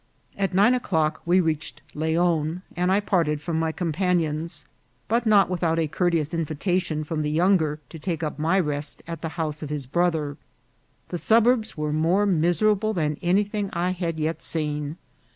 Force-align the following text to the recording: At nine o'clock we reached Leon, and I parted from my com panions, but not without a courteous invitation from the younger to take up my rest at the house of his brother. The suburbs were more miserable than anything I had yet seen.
At 0.35 0.55
nine 0.55 0.73
o'clock 0.73 1.21
we 1.27 1.39
reached 1.39 1.83
Leon, 1.93 2.63
and 2.75 2.91
I 2.91 2.99
parted 3.01 3.39
from 3.39 3.59
my 3.59 3.71
com 3.71 3.91
panions, 3.93 4.65
but 5.07 5.27
not 5.27 5.47
without 5.47 5.77
a 5.77 5.87
courteous 5.87 6.33
invitation 6.33 7.03
from 7.03 7.21
the 7.21 7.29
younger 7.29 7.79
to 7.89 7.99
take 7.99 8.23
up 8.23 8.39
my 8.39 8.59
rest 8.59 9.03
at 9.05 9.21
the 9.21 9.29
house 9.37 9.61
of 9.61 9.69
his 9.69 9.85
brother. 9.85 10.37
The 11.09 11.19
suburbs 11.19 11.77
were 11.77 11.93
more 11.93 12.25
miserable 12.25 12.93
than 12.95 13.19
anything 13.21 13.69
I 13.73 13.91
had 13.91 14.19
yet 14.19 14.41
seen. 14.41 14.97